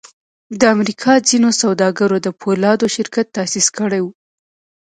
د 0.59 0.61
امریکا 0.75 1.13
ځینو 1.29 1.49
سوداګرو 1.61 2.17
د 2.21 2.27
پولادو 2.41 2.85
شرکت 2.95 3.25
تاسیس 3.37 3.67
کړی 3.77 4.01
و 4.03 4.07